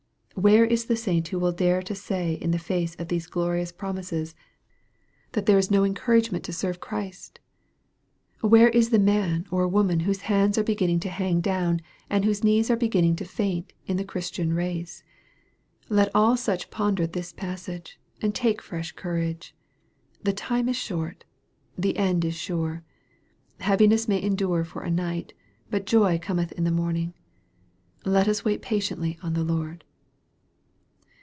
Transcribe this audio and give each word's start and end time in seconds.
Where 0.33 0.65
is 0.65 0.85
the 0.85 0.95
saint 0.95 1.27
who 1.27 1.37
will 1.37 1.51
dare 1.51 1.83
to 1.83 1.93
say 1.93 2.33
in 2.35 2.49
the 2.49 2.57
face 2.57 2.95
of 2.95 3.09
these 3.09 3.27
glorious 3.27 3.71
promises, 3.71 4.33
that 5.33 5.45
there 5.45 5.57
is 5.57 5.69
no 5.69 5.83
encouragement 5.83 6.47
MARK, 6.47 6.47
CHAP. 6.47 6.47
X. 6.93 7.31
213 8.39 8.41
to 8.41 8.41
ser 8.41 8.47
re 8.47 8.49
Christ? 8.49 8.49
Where 8.49 8.69
is 8.69 8.89
the 8.89 8.97
man 8.97 9.45
or 9.51 9.67
woman 9.67 9.99
whose 9.99 10.21
hands 10.21 10.57
are 10.57 10.63
beginning 10.63 10.99
to 11.01 11.09
hang 11.09 11.41
down, 11.41 11.81
and 12.09 12.25
whose 12.25 12.43
knees 12.43 12.71
are 12.71 12.77
beginning 12.77 13.17
to 13.17 13.25
faint 13.25 13.73
in 13.85 13.97
the 13.97 14.05
Christian 14.05 14.53
race? 14.53 15.03
Let 15.89 16.09
all 16.15 16.35
such 16.37 16.71
ponder 16.71 17.05
this 17.05 17.33
passage, 17.33 17.99
and 18.19 18.33
take 18.33 18.63
fresh 18.63 18.93
courage. 18.93 19.53
The 20.23 20.33
time 20.33 20.67
is 20.69 20.77
short. 20.77 21.23
The 21.77 21.97
end 21.97 22.25
is 22.25 22.35
sure. 22.35 22.83
Heaviness 23.59 24.07
may 24.07 24.19
endure 24.19 24.63
for 24.63 24.81
a 24.81 24.89
night, 24.89 25.33
but 25.69 25.85
joy 25.85 26.17
cometh 26.19 26.51
in 26.53 26.63
the 26.63 26.71
morning. 26.71 27.13
Let 28.05 28.27
us 28.29 28.43
wait 28.43 28.63
patiently 28.63 29.19
on 29.21 29.33
the 29.33 29.43
Lord. 29.43 29.83